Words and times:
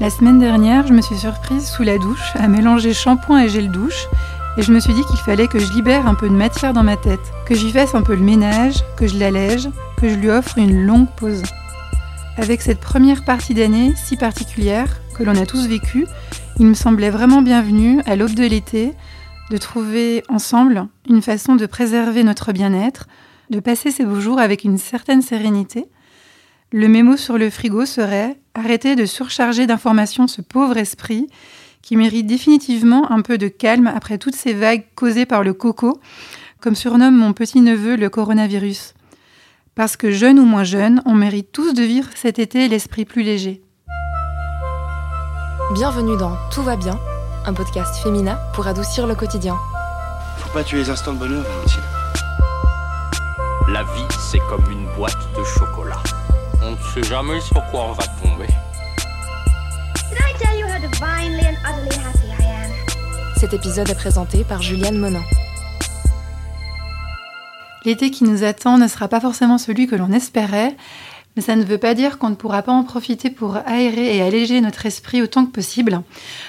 La 0.00 0.10
semaine 0.10 0.38
dernière, 0.38 0.86
je 0.86 0.92
me 0.92 1.02
suis 1.02 1.16
surprise 1.16 1.68
sous 1.68 1.82
la 1.82 1.98
douche 1.98 2.32
à 2.36 2.46
mélanger 2.46 2.94
shampoing 2.94 3.42
et 3.42 3.48
gel 3.48 3.68
douche 3.68 4.06
et 4.56 4.62
je 4.62 4.72
me 4.72 4.78
suis 4.78 4.94
dit 4.94 5.02
qu'il 5.02 5.18
fallait 5.18 5.48
que 5.48 5.58
je 5.58 5.72
libère 5.72 6.06
un 6.06 6.14
peu 6.14 6.28
de 6.28 6.34
matière 6.34 6.72
dans 6.72 6.84
ma 6.84 6.96
tête, 6.96 7.32
que 7.46 7.56
j'y 7.56 7.72
fasse 7.72 7.96
un 7.96 8.02
peu 8.02 8.14
le 8.14 8.22
ménage, 8.22 8.84
que 8.96 9.08
je 9.08 9.18
l'allège, 9.18 9.68
que 9.96 10.08
je 10.08 10.14
lui 10.14 10.30
offre 10.30 10.56
une 10.56 10.86
longue 10.86 11.08
pause. 11.16 11.42
Avec 12.36 12.62
cette 12.62 12.78
première 12.78 13.24
partie 13.24 13.54
d'année 13.54 13.92
si 13.96 14.16
particulière 14.16 15.00
que 15.16 15.24
l'on 15.24 15.34
a 15.34 15.46
tous 15.46 15.66
vécue, 15.66 16.06
il 16.60 16.66
me 16.66 16.74
semblait 16.74 17.10
vraiment 17.10 17.42
bienvenu, 17.42 18.00
à 18.06 18.14
l'aube 18.14 18.34
de 18.34 18.46
l'été, 18.46 18.92
de 19.50 19.56
trouver 19.56 20.22
ensemble 20.28 20.86
une 21.10 21.22
façon 21.22 21.56
de 21.56 21.66
préserver 21.66 22.22
notre 22.22 22.52
bien-être, 22.52 23.08
de 23.50 23.58
passer 23.58 23.90
ces 23.90 24.04
beaux 24.04 24.20
jours 24.20 24.38
avec 24.38 24.62
une 24.62 24.78
certaine 24.78 25.22
sérénité. 25.22 25.86
Le 26.70 26.86
mémo 26.86 27.16
sur 27.16 27.36
le 27.36 27.50
frigo 27.50 27.84
serait 27.84 28.38
arrêter 28.58 28.96
de 28.96 29.06
surcharger 29.06 29.66
d'informations 29.66 30.26
ce 30.26 30.42
pauvre 30.42 30.76
esprit 30.76 31.28
qui 31.80 31.96
mérite 31.96 32.26
définitivement 32.26 33.10
un 33.12 33.22
peu 33.22 33.38
de 33.38 33.48
calme 33.48 33.86
après 33.86 34.18
toutes 34.18 34.34
ces 34.34 34.52
vagues 34.52 34.84
causées 34.94 35.26
par 35.26 35.42
le 35.42 35.54
coco, 35.54 36.00
comme 36.60 36.74
surnomme 36.74 37.16
mon 37.16 37.32
petit-neveu 37.32 37.96
le 37.96 38.10
coronavirus. 38.10 38.94
Parce 39.74 39.96
que 39.96 40.10
jeune 40.10 40.40
ou 40.40 40.44
moins 40.44 40.64
jeune, 40.64 41.02
on 41.06 41.14
mérite 41.14 41.52
tous 41.52 41.72
de 41.72 41.82
vivre 41.82 42.08
cet 42.14 42.40
été 42.40 42.68
l'esprit 42.68 43.04
plus 43.04 43.22
léger. 43.22 43.62
Bienvenue 45.74 46.16
dans 46.16 46.36
Tout 46.52 46.62
va 46.62 46.76
bien, 46.76 46.98
un 47.46 47.54
podcast 47.54 48.02
féminin 48.02 48.38
pour 48.54 48.66
adoucir 48.66 49.06
le 49.06 49.14
quotidien. 49.14 49.56
Faut 50.38 50.52
pas 50.52 50.64
tuer 50.64 50.78
les 50.78 50.90
instants 50.90 51.12
de 51.12 51.18
bonheur, 51.18 51.44
Valentine. 51.44 51.82
La 53.68 53.82
vie, 53.84 54.08
c'est 54.30 54.40
comme 54.48 54.64
une 54.72 54.86
boîte 54.96 55.18
de 55.38 55.44
chocolat. 55.44 56.02
On 56.68 56.72
ne 56.72 57.02
sait 57.02 57.08
jamais 57.08 57.40
sur 57.40 57.64
quoi 57.70 57.86
on 57.86 57.92
va 57.92 58.04
tomber. 58.22 58.46
Cet 63.36 63.54
épisode 63.54 63.88
est 63.88 63.94
présenté 63.94 64.44
par 64.44 64.60
Juliane 64.60 64.98
Monin. 64.98 65.22
L'été 67.86 68.10
qui 68.10 68.24
nous 68.24 68.44
attend 68.44 68.76
ne 68.76 68.86
sera 68.86 69.08
pas 69.08 69.18
forcément 69.18 69.56
celui 69.56 69.86
que 69.86 69.96
l'on 69.96 70.12
espérait, 70.12 70.76
mais 71.36 71.42
ça 71.42 71.56
ne 71.56 71.64
veut 71.64 71.78
pas 71.78 71.94
dire 71.94 72.18
qu'on 72.18 72.28
ne 72.28 72.34
pourra 72.34 72.60
pas 72.60 72.72
en 72.72 72.84
profiter 72.84 73.30
pour 73.30 73.56
aérer 73.66 74.14
et 74.14 74.20
alléger 74.20 74.60
notre 74.60 74.84
esprit 74.84 75.22
autant 75.22 75.46
que 75.46 75.52
possible, 75.52 76.02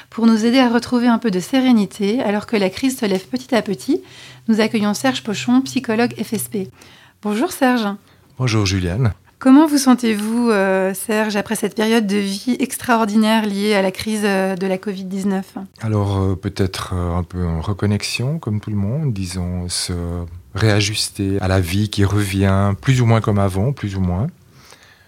pour 0.10 0.26
nous 0.26 0.46
aider 0.46 0.60
à 0.60 0.68
retrouver 0.68 1.08
un 1.08 1.20
peu 1.20 1.32
de 1.32 1.40
sérénité 1.40 2.22
alors 2.22 2.46
que 2.46 2.58
la 2.58 2.70
crise 2.70 3.00
se 3.00 3.06
lève 3.06 3.26
petit 3.28 3.56
à 3.56 3.62
petit. 3.62 4.02
Nous 4.50 4.60
accueillons 4.60 4.94
Serge 4.94 5.24
Pochon, 5.24 5.62
psychologue 5.62 6.14
FSP. 6.22 6.68
Bonjour 7.22 7.54
Serge. 7.54 7.88
Bonjour 8.38 8.66
Juliane. 8.66 9.14
Comment 9.40 9.68
vous 9.68 9.78
sentez-vous, 9.78 10.50
euh, 10.50 10.94
Serge, 10.94 11.38
après 11.38 11.56
cette 11.56 11.74
période 11.74 12.06
de 12.06 12.18
vie 12.18 12.58
extraordinaire 12.60 13.46
liée 13.46 13.74
à 13.74 13.82
la 13.82 13.90
crise 13.90 14.24
euh, 14.26 14.58
de 14.58 14.68
la 14.68 14.76
Covid-19 14.76 15.44
Alors 15.80 16.18
euh, 16.18 16.36
peut-être 16.36 16.94
un 16.94 17.24
peu 17.24 17.46
en 17.46 17.62
reconnexion, 17.62 18.38
comme 18.38 18.60
tout 18.60 18.70
le 18.70 18.76
monde, 18.76 19.14
disons, 19.14 19.70
se 19.70 19.94
réajuster 20.56 21.38
à 21.40 21.48
la 21.48 21.62
vie 21.62 21.90
qui 21.90 22.04
revient 22.04 22.74
plus 22.82 23.00
ou 23.00 23.06
moins 23.06 23.22
comme 23.22 23.40
avant, 23.40 23.72
plus 23.72 23.96
ou 23.96 24.02
moins. 24.02 24.28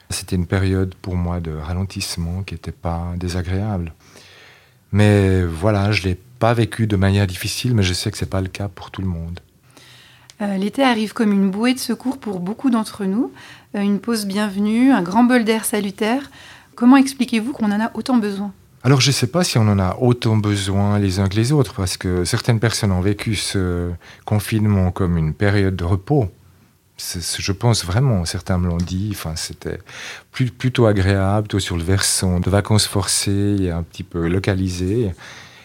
C'était 0.10 0.38
une 0.38 0.48
période 0.48 0.96
pour 0.96 1.18
moi 1.18 1.42
de 1.42 1.52
ralentissement 1.52 2.44
qui 2.44 2.54
n'était 2.54 2.72
pas 2.72 3.12
désagréable. 3.18 3.92
Mais 4.94 5.44
voilà, 5.44 5.92
je 5.92 6.04
ne 6.04 6.08
l'ai 6.08 6.20
pas 6.40 6.54
vécu 6.54 6.88
de 6.88 6.96
manière 6.96 7.28
difficile, 7.28 7.76
mais 7.76 7.84
je 7.84 7.92
sais 7.92 8.10
que 8.10 8.18
ce 8.18 8.24
n'est 8.24 8.30
pas 8.30 8.40
le 8.40 8.48
cas 8.48 8.70
pour 8.70 8.92
tout 8.92 9.02
le 9.02 9.08
monde. 9.10 9.42
L'été 10.58 10.82
arrive 10.82 11.14
comme 11.14 11.32
une 11.32 11.52
bouée 11.52 11.76
de 11.76 11.80
secours 11.80 12.18
pour 12.18 12.40
beaucoup 12.40 12.72
d'entre 12.72 13.06
nous, 13.06 13.32
une 13.80 14.00
pause 14.00 14.26
bienvenue, 14.26 14.92
un 14.92 15.02
grand 15.02 15.24
bol 15.24 15.46
d'air 15.46 15.64
salutaire. 15.66 16.30
Comment 16.76 16.98
expliquez-vous 16.98 17.54
qu'on 17.54 17.72
en 17.72 17.80
a 17.80 17.92
autant 17.94 18.18
besoin? 18.18 18.52
Alors 18.84 19.00
je 19.00 19.10
ne 19.10 19.14
sais 19.14 19.28
pas 19.28 19.44
si 19.44 19.58
on 19.58 19.68
en 19.68 19.80
a 19.80 19.96
autant 20.00 20.38
besoin 20.38 21.00
les 21.00 21.20
uns 21.20 21.30
que 21.30 21.36
les 21.36 21.52
autres, 21.52 21.76
parce 21.76 21.98
que 21.98 22.26
certaines 22.26 22.60
personnes 22.60 22.92
ont 22.92 23.02
vécu 23.02 23.36
ce 23.36 23.92
confinement 24.26 24.92
comme 24.92 25.18
une 25.18 25.34
période 25.34 25.76
de 25.76 25.84
repos. 25.84 26.30
Je 26.98 27.52
pense 27.52 27.86
vraiment, 27.86 28.26
certains 28.26 28.58
me 28.58 28.68
l'ont 28.68 28.78
dit, 28.78 29.10
enfin, 29.12 29.36
c'était 29.36 29.80
plutôt 30.32 30.86
agréable, 30.86 31.48
plutôt 31.48 31.60
sur 31.60 31.78
le 31.78 31.84
versant 31.84 32.40
de 32.40 32.50
vacances 32.50 32.86
forcées 32.86 33.72
un 33.72 33.84
petit 33.84 34.04
peu 34.04 34.28
localisées. 34.28 35.12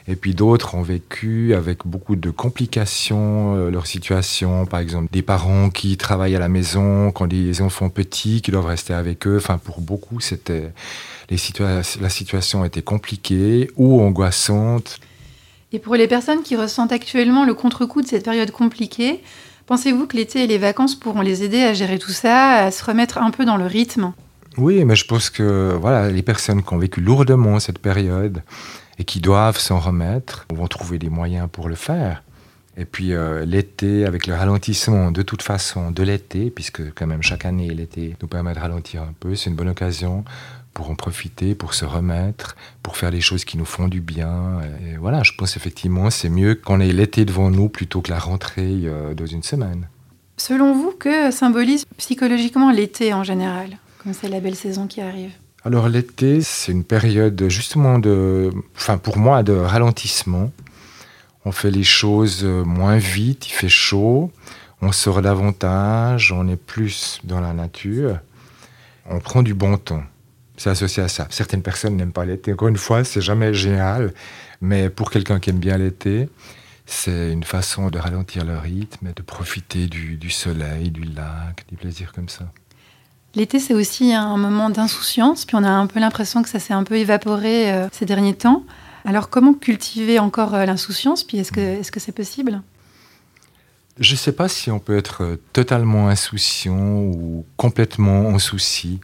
Et 0.09 0.15
puis 0.15 0.35
d'autres 0.35 0.77
ont 0.77 0.83
vécu 0.83 1.53
avec 1.55 1.85
beaucoup 1.85 2.15
de 2.15 2.31
complications 2.31 3.57
euh, 3.57 3.71
leur 3.71 3.89
situation, 3.89 4.65
par 4.65 4.79
exemple 4.79 5.09
des 5.11 5.23
parents 5.23 5.69
qui 5.69 5.97
travaillent 5.97 6.37
à 6.37 6.39
la 6.39 6.49
maison, 6.49 7.11
quand 7.11 7.27
des 7.27 7.61
enfants 7.61 7.89
petits 7.89 8.41
qui 8.41 8.53
doivent 8.53 8.67
rester 8.67 8.95
avec 8.95 9.27
eux. 9.27 9.39
Enfin, 9.39 9.59
pour 9.59 9.81
beaucoup, 9.81 10.21
c'était 10.21 10.71
les 11.29 11.37
situa- 11.37 12.01
la 12.01 12.09
situation 12.09 12.65
était 12.65 12.83
compliquée 12.83 13.69
ou 13.77 14.01
angoissante. 14.01 15.01
Et 15.73 15.81
pour 15.81 15.97
les 15.97 16.07
personnes 16.07 16.43
qui 16.43 16.55
ressentent 16.55 16.93
actuellement 16.93 17.45
le 17.45 17.55
contre-coup 17.55 18.01
de 18.01 18.07
cette 18.07 18.25
période 18.25 18.53
compliquée, 18.53 19.25
pensez-vous 19.67 20.07
que 20.07 20.17
l'été 20.17 20.45
et 20.45 20.47
les 20.47 20.59
vacances 20.59 20.95
pourront 20.95 21.23
les 21.23 21.43
aider 21.43 21.63
à 21.63 21.75
gérer 21.75 21.99
tout 21.99 22.13
ça, 22.13 22.53
à 22.53 22.71
se 22.71 22.85
remettre 22.85 23.19
un 23.19 23.33
peu 23.33 23.45
dans 23.45 23.57
le 23.57 23.67
rythme? 23.67 24.13
Oui, 24.57 24.85
mais 24.85 24.95
je 24.95 25.05
pense 25.05 25.31
que 25.31 25.77
voilà, 25.81 26.11
les 26.11 26.23
personnes 26.23 26.63
qui 26.63 26.73
ont 26.73 26.79
vécu 26.79 27.01
lourdement 27.01 27.59
cette 27.59 27.81
période 27.81 28.43
et 28.99 29.05
qui 29.05 29.21
doivent 29.21 29.59
s'en 29.59 29.79
remettre 29.79 30.47
vont 30.53 30.67
trouver 30.67 30.99
des 30.99 31.09
moyens 31.09 31.49
pour 31.51 31.69
le 31.69 31.75
faire. 31.75 32.23
Et 32.79 32.85
puis 32.85 33.13
euh, 33.13 33.45
l'été, 33.47 34.05
avec 34.05 34.27
le 34.27 34.35
ralentissement 34.35 35.11
de 35.11 35.23
toute 35.23 35.43
façon 35.43 35.91
de 35.91 36.03
l'été, 36.03 36.51
puisque 36.51 36.93
quand 36.95 37.07
même 37.07 37.23
chaque 37.23 37.47
année 37.47 37.73
l'été 37.73 38.17
nous 38.21 38.29
permet 38.29 38.53
de 38.53 38.59
ralentir 38.59 39.03
un 39.03 39.15
peu, 39.19 39.35
c'est 39.35 39.49
une 39.49 39.57
bonne 39.57 39.71
occasion 39.71 40.25
pour 40.75 40.91
en 40.91 40.95
profiter, 40.95 41.55
pour 41.55 41.73
se 41.73 41.87
remettre, 41.87 42.55
pour 42.83 42.99
faire 42.99 43.11
des 43.11 43.23
choses 43.23 43.47
qui 43.47 43.57
nous 43.57 43.65
font 43.65 43.89
du 43.89 44.03
bien. 44.03 44.61
Et 44.85 44.99
voilà, 44.99 45.23
je 45.23 45.33
pense 45.33 45.57
effectivement 45.57 46.11
c'est 46.11 46.29
mieux 46.29 46.55
qu'on 46.55 46.81
ait 46.81 46.93
l'été 46.93 47.25
devant 47.25 47.51
nous 47.51 47.71
plutôt 47.71 48.03
que 48.03 48.11
la 48.11 48.19
rentrée 48.19 48.83
euh, 48.85 49.15
dans 49.15 49.27
une 49.27 49.43
semaine. 49.43 49.89
Selon 50.37 50.75
vous, 50.75 50.93
que 50.93 51.31
symbolise 51.31 51.87
psychologiquement 51.97 52.71
l'été 52.71 53.15
en 53.15 53.25
général, 53.25 53.79
comme 54.03 54.13
c'est 54.13 54.29
la 54.29 54.41
belle 54.41 54.55
saison 54.55 54.87
qui 54.87 55.01
arrive? 55.01 55.33
Alors 55.67 55.89
l'été, 55.89 56.43
c'est 56.43 56.71
une 56.71 56.85
période 56.85 57.49
justement 57.49 57.99
de, 57.99 58.53
enfin 58.77 58.99
pour 58.99 59.19
moi, 59.19 59.43
de 59.43 59.53
ralentissement. 59.53 60.53
On 61.45 61.51
fait 61.51 61.73
les 61.73 61.83
choses 61.83 62.45
euh, 62.45 62.63
moins 62.63 62.99
vite, 62.99 63.49
il 63.49 63.51
fait 63.51 63.69
chaud, 63.69 64.31
on 64.81 64.93
sort 64.93 65.23
davantage, 65.23 66.31
on 66.31 66.47
est 66.47 66.55
plus 66.55 67.19
dans 67.25 67.41
la 67.41 67.53
nature, 67.53 68.21
on 69.11 69.19
prend 69.19 69.43
du 69.43 69.55
bon 69.55 69.77
temps. 69.77 70.05
C'est 70.57 70.71
associé 70.71 71.03
à 71.03 71.09
ça. 71.09 71.27
Certaines 71.31 71.63
personnes 71.63 71.97
n'aiment 71.97 72.13
pas 72.13 72.25
l'été. 72.25 72.53
Encore 72.53 72.69
une 72.69 72.77
fois, 72.77 73.03
c'est 73.03 73.21
jamais 73.21 73.53
génial, 73.53 74.15
mais 74.61 74.89
pour 74.89 75.11
quelqu'un 75.11 75.41
qui 75.41 75.51
aime 75.51 75.59
bien 75.59 75.79
l'été, 75.79 76.29
c'est 76.87 77.33
une 77.33 77.43
façon 77.43 77.91
de 77.91 77.99
ralentir 77.99 78.45
le 78.45 78.57
rythme 78.57 79.09
et 79.09 79.13
de 79.15 79.23
profiter 79.23 79.89
du, 79.89 80.17
du 80.17 80.31
soleil, 80.31 80.93
du 80.93 81.03
lac, 81.03 81.65
du 81.69 81.77
plaisir 81.77 82.13
comme 82.13 82.29
ça. 82.29 82.53
L'été, 83.37 83.59
c'est 83.61 83.75
aussi 83.75 84.15
un 84.15 84.39
moment 84.39 84.71
d'insouciance, 84.71 85.45
puis 85.45 85.57
on 85.57 85.63
a 85.63 85.69
un 85.69 85.87
peu 85.87 86.01
l'impression 86.01 86.43
que 86.43 86.49
ça 86.49 86.59
s'est 86.59 86.73
un 86.73 86.85
peu 86.85 86.97
évaporé 86.97 87.71
euh, 87.71 87.87
ces 87.93 88.07
derniers 88.07 88.35
temps. 88.35 88.65
Alors 89.05 89.29
comment 89.29 89.53
cultiver 89.53 90.19
encore 90.19 90.55
euh, 90.55 90.65
l'insouciance, 90.65 91.23
puis 91.23 91.37
est-ce 91.37 91.53
que 91.53 91.61
est-ce 91.61 91.93
c'est 92.01 92.13
possible? 92.13 92.63
Je 94.01 94.13
ne 94.15 94.17
sais 94.17 94.33
pas 94.33 94.49
si 94.49 94.71
on 94.71 94.79
peut 94.79 94.97
être 94.97 95.23
euh, 95.23 95.37
totalement 95.53 96.09
insouciant 96.09 97.01
ou 97.01 97.45
complètement 97.59 98.29
en 98.29 98.39
souci. 98.39 99.01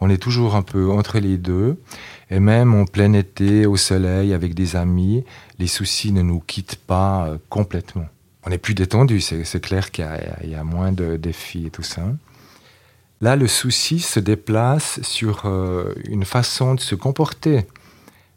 On 0.00 0.10
est 0.10 0.18
toujours 0.18 0.56
un 0.56 0.62
peu 0.62 0.90
entre 0.90 1.20
les 1.20 1.36
deux. 1.36 1.80
Et 2.28 2.40
même 2.40 2.74
en 2.74 2.86
plein 2.86 3.12
été, 3.12 3.66
au 3.66 3.76
soleil, 3.76 4.34
avec 4.34 4.54
des 4.54 4.74
amis, 4.74 5.24
les 5.60 5.68
soucis 5.68 6.10
ne 6.10 6.22
nous 6.22 6.40
quittent 6.40 6.74
pas 6.88 7.38
complètement. 7.48 8.06
On 8.44 8.50
est 8.50 8.58
plus 8.58 8.74
détendu, 8.74 9.20
c'est 9.20 9.60
clair 9.60 9.92
qu'il 9.92 10.04
y 10.44 10.54
a 10.54 10.64
moins 10.64 10.90
de 10.90 11.16
défis 11.16 11.66
et 11.66 11.70
tout 11.70 11.84
ça. 11.84 12.02
Là, 13.22 13.34
le 13.34 13.46
souci 13.46 14.00
se 14.00 14.20
déplace 14.20 15.00
sur 15.02 15.42
euh, 15.46 15.94
une 16.06 16.26
façon 16.26 16.74
de 16.74 16.80
se 16.80 16.94
comporter. 16.94 17.64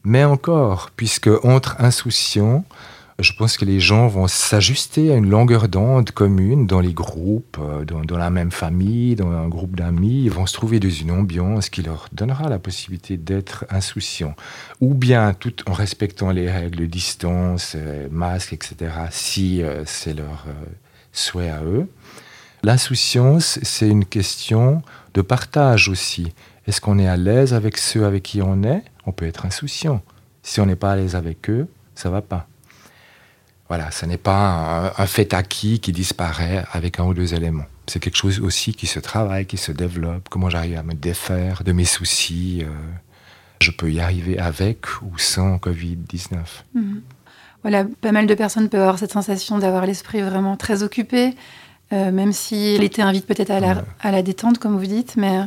Mais 0.05 0.23
encore, 0.23 0.91
puisque 0.95 1.29
entre 1.43 1.75
insouciants, 1.79 2.63
je 3.19 3.33
pense 3.33 3.57
que 3.57 3.65
les 3.65 3.81
gens 3.81 4.07
vont 4.07 4.27
s'ajuster 4.27 5.11
à 5.11 5.17
une 5.17 5.29
longueur 5.29 5.67
d'onde 5.67 6.11
commune 6.11 6.65
dans 6.65 6.79
les 6.79 6.93
groupes, 6.93 7.57
euh, 7.59 7.83
dans, 7.83 8.17
la 8.17 8.29
même 8.29 8.51
famille, 8.51 9.17
dans 9.17 9.29
un 9.29 9.49
groupe 9.49 9.75
d'amis. 9.75 10.23
Ils 10.23 10.31
vont 10.31 10.45
se 10.45 10.53
trouver 10.53 10.79
dans 10.79 10.89
une 10.89 11.11
ambiance 11.11 11.67
qui 11.67 11.81
leur 11.81 12.07
donnera 12.13 12.47
la 12.47 12.57
possibilité 12.57 13.17
d'être 13.17 13.65
insouciants. 13.69 14.35
Ou 14.79 14.93
bien 14.93 15.33
tout 15.33 15.55
en 15.69 15.73
respectant 15.73 16.31
les 16.31 16.49
règles 16.49 16.87
distance, 16.87 17.73
euh, 17.75 18.07
masque, 18.11 18.53
etc., 18.53 18.93
si 19.11 19.61
c'est 19.85 20.13
leur 20.13 20.45
souhait 21.11 21.49
à 21.49 21.63
eux. 21.63 21.89
L'insouciance, 22.63 23.59
c'est 23.63 23.87
une 23.87 24.05
question 24.05 24.81
de 25.13 25.21
partage 25.21 25.89
aussi. 25.89 26.33
Est-ce 26.67 26.81
qu'on 26.81 26.99
est 26.99 27.07
à 27.07 27.17
l'aise 27.17 27.53
avec 27.53 27.77
ceux 27.77 28.05
avec 28.05 28.23
qui 28.23 28.41
on 28.41 28.63
est? 28.63 28.83
On 29.05 29.11
peut 29.11 29.25
être 29.25 29.45
insouciant. 29.45 30.01
Si 30.43 30.59
on 30.59 30.65
n'est 30.65 30.75
pas 30.75 30.91
à 30.91 30.95
l'aise 30.95 31.15
avec 31.15 31.49
eux, 31.49 31.67
ça 31.95 32.09
va 32.09 32.21
pas. 32.21 32.47
Voilà, 33.67 33.91
ce 33.91 34.05
n'est 34.05 34.17
pas 34.17 34.93
un, 34.97 35.05
fait 35.05 35.33
acquis 35.33 35.79
qui 35.79 35.91
disparaît 35.91 36.65
avec 36.71 36.99
un 36.99 37.05
ou 37.05 37.13
deux 37.13 37.33
éléments. 37.33 37.65
C'est 37.87 37.99
quelque 37.99 38.17
chose 38.17 38.39
aussi 38.39 38.73
qui 38.73 38.87
se 38.87 38.99
travaille, 38.99 39.45
qui 39.45 39.57
se 39.57 39.71
développe. 39.71 40.27
Comment 40.29 40.49
j'arrive 40.49 40.77
à 40.77 40.83
me 40.83 40.93
défaire 40.93 41.63
de 41.63 41.71
mes 41.71 41.85
soucis 41.85 42.63
euh, 42.63 42.69
je 43.61 43.71
peux 43.71 43.91
y 43.91 43.99
arriver 43.99 44.39
avec 44.39 45.01
ou 45.01 45.17
sans 45.17 45.57
Covid-19. 45.57 46.37
Mhm. 46.73 47.01
Voilà, 47.61 47.85
pas 47.99 48.13
mal 48.13 48.25
de 48.25 48.33
personnes 48.33 48.69
peuvent 48.69 48.81
avoir 48.81 48.97
cette 48.97 49.11
sensation 49.11 49.59
d'avoir 49.59 49.85
l'esprit 49.85 50.21
vraiment 50.21 50.55
très 50.55 50.81
occupé, 50.81 51.35
euh, 51.93 52.11
même 52.11 52.31
si 52.33 52.77
l'été 52.77 53.01
invite 53.01 53.25
peut-être 53.25 53.51
à, 53.51 53.59
la- 53.59 53.75
Ouais. 53.75 53.81
à 54.01 54.11
la 54.11 54.21
détente, 54.21 54.57
comme 54.59 54.77
vous 54.77 54.85
dites, 54.85 55.15
mais 55.17 55.39
euh, 55.39 55.43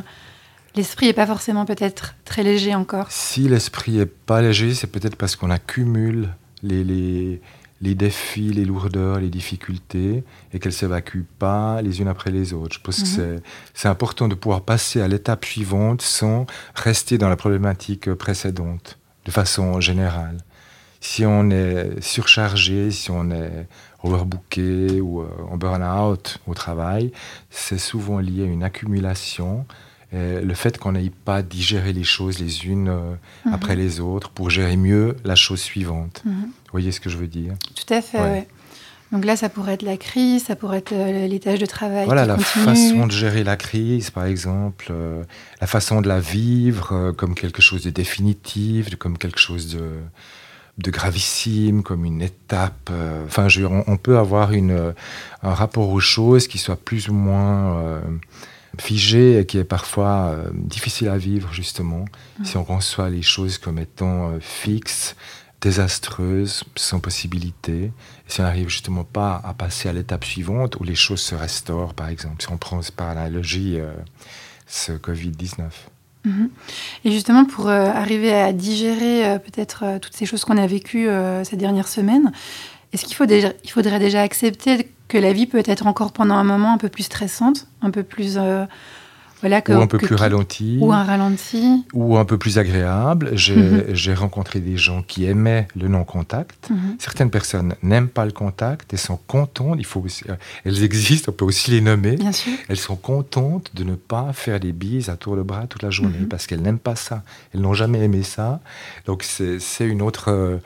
l'esprit 0.75 1.07
n'est 1.07 1.13
pas 1.13 1.27
forcément 1.27 1.65
peut-être 1.65 2.15
très 2.25 2.43
léger 2.43 2.75
encore. 2.75 3.11
Si 3.11 3.47
l'esprit 3.47 3.99
est 3.99 4.05
pas 4.05 4.41
léger, 4.41 4.73
c'est 4.73 4.87
peut-être 4.87 5.15
parce 5.15 5.35
qu'on 5.35 5.49
accumule 5.49 6.29
les, 6.61 6.83
les, 6.83 7.41
les 7.81 7.95
défis, 7.95 8.51
les 8.53 8.65
lourdeurs, 8.65 9.19
les 9.19 9.29
difficultés, 9.29 10.23
et 10.53 10.59
qu'elles 10.59 10.71
ne 10.71 10.77
s'évacuent 10.77 11.25
pas 11.39 11.81
les 11.81 12.01
unes 12.01 12.07
après 12.07 12.31
les 12.31 12.53
autres. 12.53 12.75
Je 12.75 12.81
pense 12.81 13.03
que 13.03 13.33
Mhm. 13.35 13.39
c'est 13.73 13.87
important 13.89 14.27
de 14.27 14.35
pouvoir 14.35 14.61
passer 14.61 15.01
à 15.01 15.07
l'étape 15.07 15.43
suivante 15.45 16.01
sans 16.01 16.45
rester 16.75 17.17
dans 17.17 17.29
la 17.29 17.35
problématique 17.35 18.13
précédente, 18.13 18.97
de 19.25 19.31
façon 19.31 19.79
générale. 19.81 20.37
Si 21.05 21.25
on 21.25 21.49
est 21.49 21.99
surchargé, 22.01 22.89
si 22.89 23.11
on 23.11 23.29
est 23.29 23.67
overbooké 24.03 25.01
ou 25.01 25.19
euh, 25.21 25.27
en 25.51 25.57
burn-out 25.57 26.39
au 26.47 26.53
travail, 26.53 27.11
c'est 27.49 27.77
souvent 27.77 28.19
lié 28.19 28.43
à 28.43 28.45
une 28.45 28.63
accumulation. 28.63 29.65
Et 30.13 30.39
le 30.39 30.53
fait 30.53 30.77
qu'on 30.77 30.93
n'aille 30.93 31.09
pas 31.09 31.41
digérer 31.41 31.91
les 31.91 32.05
choses 32.05 32.39
les 32.39 32.65
unes 32.67 32.87
euh, 32.87 33.15
Mhm. 33.45 33.53
après 33.53 33.75
les 33.75 33.99
autres 33.99 34.29
pour 34.29 34.49
gérer 34.49 34.77
mieux 34.77 35.17
la 35.25 35.35
chose 35.35 35.59
suivante. 35.59 36.21
Mhm. 36.23 36.33
Vous 36.45 36.71
voyez 36.71 36.93
ce 36.93 37.01
que 37.01 37.09
je 37.09 37.17
veux 37.17 37.27
dire? 37.27 37.55
Tout 37.75 37.93
à 37.93 38.01
fait, 38.01 38.19
Ouais. 38.19 38.23
ouais. 38.31 38.47
Donc 39.11 39.25
là, 39.25 39.35
ça 39.35 39.49
pourrait 39.49 39.73
être 39.73 39.83
la 39.83 39.97
crise, 39.97 40.45
ça 40.45 40.55
pourrait 40.55 40.77
être 40.77 40.93
euh, 40.93 41.27
les 41.27 41.39
tâches 41.41 41.59
de 41.59 41.65
travail 41.65 42.05
Voilà 42.05 42.25
la 42.25 42.35
continuent. 42.37 42.63
façon 42.63 43.07
de 43.07 43.11
gérer 43.11 43.43
la 43.43 43.57
crise, 43.57 44.09
par 44.09 44.23
exemple, 44.25 44.87
euh, 44.89 45.23
la 45.59 45.67
façon 45.67 45.99
de 46.01 46.07
la 46.07 46.19
vivre 46.21 46.93
euh, 46.93 47.11
comme 47.11 47.35
quelque 47.35 47.61
chose 47.61 47.83
de 47.83 47.89
définitif, 47.89 48.95
comme 48.95 49.17
quelque 49.17 49.39
chose 49.39 49.75
de, 49.75 49.83
de 50.77 50.89
gravissime, 50.91 51.83
comme 51.83 52.05
une 52.05 52.21
étape. 52.21 52.89
euh, 52.91 53.25
Enfin, 53.25 53.47
je 53.47 53.63
on, 53.63 53.83
on 53.87 53.97
peut 53.97 54.17
avoir 54.17 54.51
une, 54.53 54.71
euh, 54.71 54.91
un 55.43 55.53
rapport 55.53 55.89
aux 55.89 55.99
choses 55.99 56.47
qui 56.47 56.57
soit 56.57 56.77
plus 56.77 57.09
ou 57.09 57.13
moins 57.13 57.77
euh, 57.77 58.01
figé 58.79 59.39
et 59.39 59.45
qui 59.45 59.59
est 59.59 59.63
parfois 59.63 60.31
euh, 60.31 60.49
difficile 60.53 61.09
à 61.09 61.17
vivre, 61.17 61.53
justement, 61.53 62.05
si 62.43 62.57
on 62.57 62.63
conçoit 62.63 63.09
les 63.09 63.21
choses 63.21 63.57
comme 63.59 63.77
étant 63.77 64.31
euh, 64.31 64.39
fixes, 64.39 65.15
désastreuses, 65.61 66.63
sans 66.75 66.99
possibilité. 66.99 67.83
Et 67.85 67.91
si 68.27 68.41
on 68.41 68.43
n'arrive 68.43 68.67
justement 68.69 69.03
pas 69.03 69.41
à 69.45 69.53
passer 69.53 69.89
à 69.89 69.93
l'étape 69.93 70.25
suivante 70.25 70.77
où 70.79 70.83
les 70.83 70.95
choses 70.95 71.21
se 71.21 71.35
restaurent, 71.35 71.93
par 71.93 72.09
exemple, 72.09 72.41
si 72.41 72.51
on 72.51 72.57
prend 72.57 72.81
par 72.95 73.09
analogie 73.09 73.79
ce 74.67 74.91
Covid-19. 74.91 75.69
Mhm. 76.25 76.49
Et 77.05 77.11
justement, 77.11 77.45
pour 77.45 77.67
euh, 77.67 77.85
arriver 77.87 78.33
à 78.33 78.53
digérer 78.53 79.25
euh, 79.25 79.39
peut-être 79.39 79.83
euh, 79.83 79.99
toutes 79.99 80.15
ces 80.15 80.25
choses 80.25 80.45
qu'on 80.45 80.57
a 80.57 80.67
vécues 80.67 81.07
ces 81.43 81.57
dernières 81.57 81.87
semaines, 81.87 82.31
est-ce 82.93 83.05
qu'il 83.05 83.15
faut 83.15 83.25
il 83.25 83.69
faudrait 83.69 83.99
déjà 83.99 84.21
accepter 84.21 84.91
que 85.07 85.17
la 85.17 85.33
vie 85.33 85.47
peut 85.47 85.63
être 85.65 85.87
encore 85.87 86.13
pendant 86.13 86.35
un 86.35 86.43
moment 86.43 86.73
un 86.73 86.77
peu 86.77 86.89
plus 86.89 87.03
stressante, 87.03 87.67
un 87.81 87.91
peu 87.91 88.03
plus... 88.03 88.37
voilà, 89.43 89.61
que, 89.61 89.73
ou 89.73 89.81
un 89.81 89.87
peu 89.87 89.97
que- 89.97 90.05
plus 90.05 90.15
ralenti, 90.15 90.77
Ou 90.79 90.93
un 90.93 91.03
ralenti. 91.03 91.83
ou 91.93 92.17
un 92.17 92.23
peu 92.25 92.37
plus 92.37 92.57
agréable. 92.57 93.31
J'ai 93.33 93.55
Mhm. 94.11 94.13
rencontré 94.17 94.59
des 94.61 94.77
gens 94.77 95.03
qui 95.03 95.25
aimaient 95.25 95.67
le 95.75 95.89
non-contact. 95.89 96.69
Mhm. 96.69 96.95
Certaines 96.97 97.29
personnes 97.29 97.75
n'aiment 97.83 98.07
pas 98.07 98.25
le 98.25 98.31
contact 98.31 98.93
et 98.93 98.97
sont 98.97 99.19
contentes. 99.27 99.75
Il 99.79 99.85
faut 99.85 99.99
aussi- 99.99 100.23
euh, 100.29 100.35
elles 100.63 100.83
existent, 100.83 101.31
on 101.31 101.35
peut 101.35 101.45
aussi 101.45 101.71
les 101.71 101.81
nommer. 101.81 102.15
Bien 102.15 102.31
sûr. 102.31 102.53
Elles 102.69 102.77
sont 102.77 102.95
contentes 102.95 103.71
de 103.75 103.83
ne 103.83 103.95
pas 103.95 104.31
faire 104.33 104.59
des 104.61 104.71
bises 104.71 105.09
à 105.09 105.17
tour 105.17 105.35
de 105.35 105.41
bras 105.41 105.67
toute 105.67 105.83
la 105.83 105.89
journée 105.89 106.19
Mhm. 106.21 106.27
parce 106.29 106.47
qu'elles 106.47 106.61
n'aiment 106.61 106.79
pas 106.79 106.95
ça. 106.95 107.23
Elles 107.53 107.61
n'ont 107.61 107.73
jamais 107.73 107.99
aimé 107.99 108.23
ça. 108.23 108.61
Donc 109.05 109.23
c'est 109.23 109.59
une 109.87 110.01
autre 110.01 110.31
euh, 110.31 110.57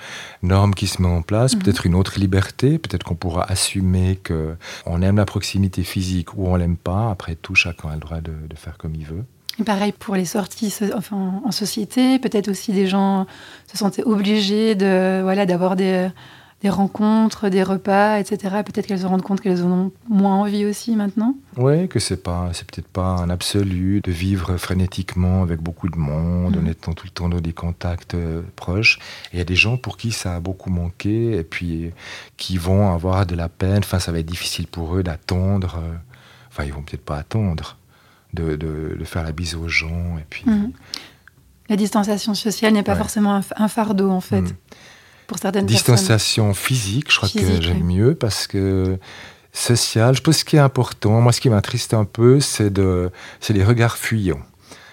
norme 0.44 0.73
qui 0.75 0.85
se 0.88 1.01
met 1.01 1.07
en 1.07 1.21
place, 1.23 1.56
peut-être 1.56 1.85
une 1.88 1.95
autre 1.95 2.19
liberté. 2.19 2.77
Peut-être 2.77 3.03
qu'on 3.03 3.15
pourra 3.15 3.44
assumer 3.50 4.19
que 4.23 4.56
on 4.85 5.01
aime 5.01 5.18
la 5.18 5.25
proximité 5.25 5.83
physique 5.83 6.35
ou 6.38 6.47
on 6.47 6.56
l'aime 6.56 6.77
pas. 6.77 7.09
Après 7.09 7.35
tout, 7.35 7.56
chacun 7.56 7.89
a 7.89 7.94
le 7.95 8.00
droit 8.00 8.21
de, 8.21 8.31
de 8.50 8.56
faire 8.56 8.67
comme 8.78 8.96
il 8.96 9.06
veut. 9.06 9.24
Et 9.60 9.64
pareil 9.64 9.92
pour 9.92 10.16
les 10.16 10.25
sorties 10.25 10.74
enfin, 10.96 11.42
en 11.44 11.52
société, 11.52 12.19
peut-être 12.19 12.48
aussi 12.50 12.74
des 12.74 12.86
gens 12.88 13.25
se 13.72 13.78
sentaient 13.78 14.04
obligés 14.04 14.75
de 14.75 15.22
voilà 15.24 15.46
d'avoir 15.48 15.75
des, 15.75 16.10
des 16.62 16.69
rencontres, 16.69 17.50
des 17.50 17.64
repas, 17.64 18.19
etc. 18.19 18.58
Peut-être 18.64 18.86
qu'elles 18.86 19.00
se 19.00 19.06
rendent 19.08 19.24
compte 19.24 19.42
qu'elles 19.42 19.64
en 19.64 19.72
ont 19.72 19.92
moins 20.10 20.36
envie 20.36 20.64
aussi 20.66 20.96
maintenant. 20.96 21.34
Oui, 21.56 21.88
que 21.88 21.98
c'est 22.00 22.22
pas, 22.22 22.50
c'est 22.54 22.69
peut-être 22.69 22.88
pas 22.88 23.08
un 23.18 23.31
absolu 23.31 24.02
de 24.02 24.12
vivre 24.12 24.58
frénétiquement 24.58 25.42
avec 25.42 25.60
beaucoup 25.60 25.90
de 25.90 25.98
monde, 25.98 26.56
en 26.56 26.62
Mhm. 26.62 26.68
étant 26.68 26.94
tout 26.94 27.08
le 27.08 27.12
temps 27.12 27.30
dans 27.30 27.42
des 27.42 27.54
contacts 27.54 28.14
euh, 28.14 28.44
proches. 28.56 29.00
Il 29.34 29.40
y 29.40 29.42
a 29.42 29.46
des 29.46 29.56
gens 29.56 29.78
pour 29.78 29.98
qui 29.98 30.12
ça 30.12 30.36
a 30.36 30.40
beaucoup 30.40 30.69
manqué 30.69 31.36
et 31.36 31.44
puis 31.44 31.86
euh, 31.86 31.90
qui 32.38 32.58
vont 32.58 32.94
avoir 32.94 33.25
de 33.25 33.34
la 33.34 33.50
peine. 33.50 33.80
Enfin, 33.80 33.98
ça 33.98 34.12
va 34.12 34.19
être 34.19 34.25
difficile 34.28 34.68
pour 34.68 34.96
eux 34.96 35.02
d'attendre. 35.02 35.80
euh, 35.81 35.96
Enfin, 36.50 36.64
ils 36.64 36.74
vont 36.74 36.81
peut-être 36.84 37.06
pas 37.06 37.18
attendre 37.18 37.78
de, 38.33 38.56
de- 38.56 38.95
de 39.00 39.03
faire 39.06 39.24
la 39.24 39.31
bise 39.31 39.56
aux 39.56 39.68
gens 39.68 40.18
et 40.19 40.25
puis. 40.29 40.44
Mhm. 40.45 40.71
La 41.69 41.75
distanciation 41.75 42.33
sociale 42.33 42.74
n'est 42.74 42.83
pas 42.83 42.94
Ouais. 42.94 42.97
forcément 42.97 43.41
un, 43.57 43.68
fardeau 43.68 44.09
en 44.09 44.21
fait 44.21 44.41
Mhm. 44.41 44.51
pour 45.27 45.38
certaines 45.38 45.65
personnes. 45.65 45.95
Distanciation 45.95 46.53
physique, 46.53 47.12
je 47.12 47.18
crois 47.18 47.29
Physique, 47.29 47.57
que 47.57 47.62
j'aime 47.62 47.85
oui. 47.88 47.95
mieux 47.97 48.15
parce 48.15 48.47
que 48.47 48.97
social, 49.51 50.15
je 50.15 50.21
pense 50.21 50.35
que 50.35 50.39
ce 50.41 50.45
qui 50.45 50.56
est 50.56 50.59
important, 50.59 51.19
moi 51.19 51.31
ce 51.31 51.41
qui 51.41 51.50
m'attriste 51.50 51.94
un 51.94 52.06
peu, 52.06 52.39
c'est 52.39 52.69
de, 52.71 53.09
c'est 53.39 53.53
les 53.53 53.63
regards 53.63 53.97
fuyants. 53.97 54.39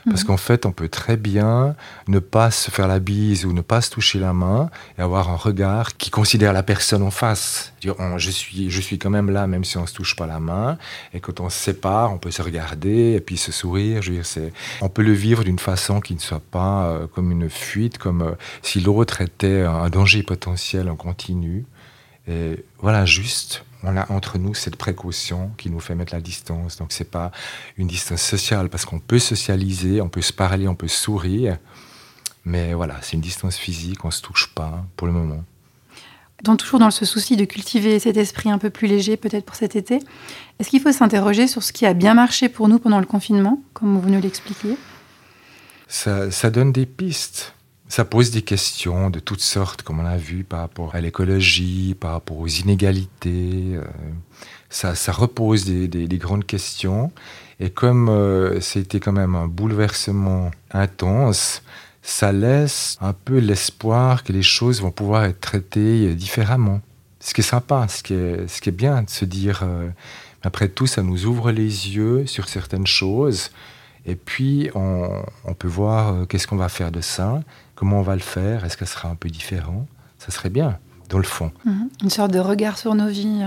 Parce 0.07 0.21
Mhm. 0.23 0.27
qu'en 0.27 0.37
fait, 0.37 0.67
on 0.67 0.73
peut 0.73 0.89
très 0.89 1.17
bien 1.17 1.75
ne 2.09 2.19
pas 2.19 2.51
se 2.51 2.71
faire 2.71 2.89
la 2.89 2.99
bise 2.99 3.45
ou 3.47 3.53
ne 3.53 3.63
pas 3.63 3.81
se 3.81 3.91
toucher 3.91 4.19
la 4.19 4.33
main 4.33 4.71
et 4.99 5.03
avoir 5.03 5.31
un 5.31 5.37
regard 5.37 5.97
qui 5.97 6.11
considère 6.11 6.53
la 6.53 6.63
personne 6.63 7.03
en 7.03 7.11
face. 7.11 7.73
Dire, 7.81 7.95
on- 7.99 8.19
je, 8.19 8.31
suis, 8.31 8.71
je 8.71 8.81
suis 8.81 8.99
quand 8.99 9.11
même 9.11 9.31
là, 9.31 9.47
même 9.47 9.65
si 9.65 9.79
on 9.79 9.83
ne 9.83 9.87
se 9.87 9.95
touche 9.95 10.15
pas 10.17 10.27
la 10.27 10.41
main. 10.41 10.77
Et 11.15 11.21
quand 11.21 11.41
on 11.41 11.49
se 11.49 11.59
sépare, 11.59 12.13
on 12.13 12.19
peut 12.19 12.31
se 12.31 12.43
regarder 12.43 13.13
et 13.15 13.21
puis 13.21 13.37
se 13.39 13.51
sourire. 13.53 14.03
Je 14.03 14.11
veux 14.11 14.17
dire, 14.17 14.27
c'est, 14.27 14.53
on 14.83 14.89
peut 14.89 15.03
le 15.03 15.13
vivre 15.13 15.43
d'une 15.45 15.59
façon 15.59 16.01
qui 16.01 16.15
ne 16.15 16.21
soit 16.21 16.43
pas 16.51 16.85
euh, 16.87 17.07
comme 17.07 17.31
une 17.33 17.49
fuite, 17.49 17.97
comme 17.99 18.23
euh, 18.23 18.33
si 18.63 18.81
l'autre 18.81 19.21
était 19.23 19.63
un 19.63 19.89
danger 19.91 20.23
potentiel 20.23 20.91
en 20.91 20.97
continu. 20.97 21.65
Et 22.29 22.65
voilà, 22.81 23.05
juste, 23.07 23.65
on 23.85 23.97
a 23.97 24.11
entre 24.11 24.39
nous 24.39 24.55
cette 24.55 24.77
précaution 24.77 25.51
qui 25.57 25.71
nous 25.71 25.81
fait 25.81 25.95
mettre 25.95 26.15
la 26.15 26.21
distance. 26.21 26.77
Donc, 26.77 26.93
c'est 26.93 27.11
pas 27.11 27.31
une 27.77 27.87
distance 27.87 28.23
sociale 28.23 28.69
parce 28.69 28.85
qu'on 28.85 29.01
peut 29.01 29.19
socialiser, 29.19 30.01
on 30.01 30.09
peut 30.09 30.23
se 30.23 30.33
parler, 30.33 30.67
on 30.69 30.75
peut 30.75 30.89
sourire. 30.89 31.59
Mais 32.45 32.75
voilà, 32.75 32.97
c'est 33.03 33.13
une 33.13 33.23
distance 33.23 33.57
physique, 33.57 34.05
on 34.05 34.11
se 34.11 34.23
touche 34.23 34.53
pas 34.55 34.85
pour 34.97 35.07
le 35.07 35.13
moment. 35.13 35.45
Donc 36.43 36.59
toujours 36.59 36.79
dans 36.79 36.91
ce 36.91 37.07
souci 37.07 37.37
de 37.37 37.47
cultiver 37.47 37.99
cet 37.99 38.19
esprit 38.19 38.51
un 38.51 38.59
peu 38.59 38.69
plus 38.69 38.87
léger 38.87 39.17
peut-être 39.17 39.47
pour 39.47 39.57
cet 39.57 39.77
été, 39.77 40.01
est-ce 40.59 40.69
qu'il 40.69 40.81
faut 40.81 40.93
s'interroger 40.93 41.47
sur 41.47 41.63
ce 41.63 41.73
qui 41.73 41.87
a 41.87 41.95
bien 41.95 42.13
marché 42.13 42.51
pour 42.51 42.69
nous 42.69 42.79
pendant 42.79 43.01
le 43.01 43.07
confinement, 43.07 43.63
comme 43.73 43.99
vous 43.99 44.11
nous 44.11 44.21
l'expliquiez? 44.21 44.77
Ça, 45.89 46.31
ça 46.31 46.51
donne 46.51 46.71
des 46.71 46.85
pistes. 46.85 47.55
Ça 47.89 48.05
pose 48.05 48.31
des 48.31 48.43
questions 48.43 49.11
de 49.11 49.21
toutes 49.21 49.41
sortes, 49.43 49.83
comme 49.83 50.01
on 50.01 50.07
a 50.07 50.17
vu, 50.17 50.43
par 50.43 50.61
rapport 50.61 50.95
à 50.95 51.01
l'écologie, 51.01 51.95
par 51.99 52.13
rapport 52.13 52.39
aux 52.39 52.47
inégalités. 52.49 53.75
euh, 53.77 53.83
ça, 54.71 54.95
repose 55.13 55.65
des, 55.65 55.87
des- 55.87 56.09
des 56.09 56.19
grandes 56.19 56.47
questions. 56.47 57.13
Et 57.61 57.71
comme 57.71 58.09
euh, 58.09 58.61
c'était 58.61 58.99
quand 59.01 59.13
même 59.13 59.37
un 59.37 59.47
bouleversement 59.47 60.51
intense, 60.73 61.63
ça 62.03 62.33
laisse 62.33 62.97
un 63.01 63.13
peu 63.13 63.39
l'espoir 63.39 64.25
que 64.25 64.33
les 64.33 64.43
choses 64.43 64.81
vont 64.83 64.91
pouvoir 64.91 65.25
être 65.25 65.41
traitées 65.41 66.09
euh, 66.09 66.15
différemment. 66.15 66.81
Ce 67.21 67.33
qui 67.35 67.43
est 67.43 67.45
sympa, 67.45 67.87
ce 67.89 68.03
qui 68.03 68.15
est, 68.15 68.49
ce 68.49 68.61
qui 68.61 68.71
est 68.71 68.73
bien 68.73 69.03
de 69.03 69.11
se 69.11 69.25
dire, 69.25 69.61
euh, 69.63 69.89
après 70.43 70.69
tout, 70.69 70.87
ça 70.87 71.03
nous 71.03 71.27
ouvre 71.27 71.53
les 71.53 71.95
yeux 71.95 72.27
sur 72.27 72.49
certaines 72.49 72.87
choses. 72.87 73.51
Et 74.07 74.17
puis, 74.17 74.71
on, 74.75 75.23
peut 75.59 75.69
voir 75.69 76.13
euh, 76.15 76.25
qu'est-ce 76.27 76.47
qu'on 76.47 76.57
va 76.57 76.69
faire 76.69 76.91
de 76.91 77.01
ça, 77.01 77.41
comment 77.75 78.01
on 78.01 78.03
va 78.03 78.15
le 78.15 78.21
faire, 78.21 78.65
est-ce 78.65 78.77
que 78.77 78.85
ça 78.85 78.95
sera 78.95 79.09
un 79.09 79.15
peu 79.15 79.29
différent? 79.29 79.87
Ça 80.19 80.31
serait 80.31 80.51
bien, 80.51 80.79
dans 81.09 81.19
le 81.19 81.25
fond. 81.25 81.53
Mhm. 81.65 81.89
Une 82.03 82.11
sorte 82.11 82.33
de 82.33 82.39
regard 82.39 82.79
sur 82.79 82.95
nos 82.95 83.09
vies. 83.09 83.45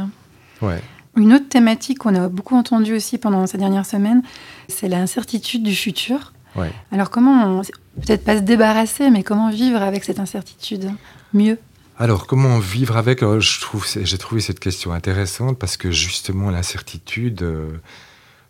Ouais. 0.61 0.81
Une 1.15 1.33
autre 1.33 1.49
thématique 1.49 1.99
qu'on 1.99 2.15
a 2.15 2.29
beaucoup 2.29 2.55
entendue 2.55 2.93
aussi 2.93 3.17
pendant 3.17 3.47
ces 3.47 3.57
dernières 3.57 3.85
semaines, 3.85 4.21
c'est 4.67 4.87
l'incertitude 4.87 5.63
du 5.63 5.75
futur. 5.75 6.33
Ouais. 6.55 6.71
Alors 6.91 7.09
comment, 7.09 7.61
peut-être 8.01 8.23
pas 8.23 8.37
se 8.37 8.41
débarrasser, 8.41 9.09
mais 9.09 9.23
comment 9.23 9.49
vivre 9.49 9.81
avec 9.81 10.03
cette 10.03 10.19
incertitude? 10.19 10.91
Mieux? 11.33 11.57
Alors, 11.99 12.27
comment 12.27 12.59
vivre 12.59 12.95
avec? 12.95 13.23
Alors, 13.23 13.39
je 13.39 13.59
trouve, 13.59 13.85
J'ai 13.99 14.17
trouvé 14.19 14.39
cette 14.39 14.59
question 14.59 14.91
intéressante 14.91 15.57
parce 15.57 15.77
que 15.77 15.89
justement, 15.89 16.51
l'incertitude, 16.51 17.41
euh, 17.41 17.81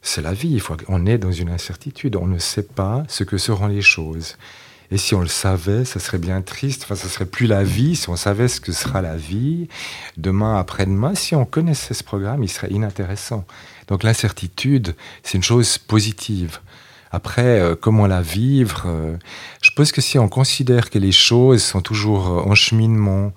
c'est 0.01 0.21
la 0.21 0.33
vie. 0.33 0.49
Il 0.49 0.59
faut, 0.59 0.75
on 0.89 1.05
est 1.05 1.17
dans 1.17 1.31
une 1.31 1.49
incertitude. 1.49 2.17
On 2.17 2.27
ne 2.27 2.39
sait 2.39 2.63
pas 2.63 3.03
ce 3.07 3.23
que 3.23 3.37
seront 3.37 3.67
les 3.67 3.81
choses. 3.81 4.35
Et 4.89 4.97
si 4.97 5.15
on 5.15 5.21
le 5.21 5.27
savait, 5.27 5.83
ça 5.83 5.99
serait 5.99 6.17
bien 6.17 6.41
triste. 6.41 6.83
Enfin, 6.83 6.95
ça 6.95 7.09
serait 7.09 7.25
plus 7.25 7.45
la 7.47 7.63
vie 7.63 7.95
si 7.95 8.09
on 8.09 8.15
savait 8.15 8.47
ce 8.47 8.61
que 8.61 8.71
sera 8.71 9.01
la 9.01 9.17
vie 9.17 9.67
demain, 10.15 10.57
après-demain. 10.57 11.13
Si 11.13 11.35
on 11.35 11.45
connaissait 11.45 11.93
ce 11.93 12.03
programme, 12.03 12.43
il 12.43 12.49
serait 12.49 12.71
inintéressant. 12.71 13.45
Donc 13.87 14.03
l'incertitude, 14.03 14.95
c'est 15.23 15.37
une 15.37 15.43
chose 15.43 15.77
positive. 15.77 16.59
Après, 17.11 17.59
euh, 17.59 17.75
comment 17.75 18.07
la 18.07 18.21
vivre 18.21 18.83
euh, 18.85 19.17
Je 19.61 19.71
pense 19.71 19.91
que 19.91 20.01
si 20.01 20.19
on 20.19 20.27
considère 20.27 20.89
que 20.89 20.99
les 20.99 21.11
choses 21.11 21.63
sont 21.63 21.81
toujours 21.81 22.27
euh, 22.27 22.49
en 22.49 22.55
cheminement, 22.55 23.33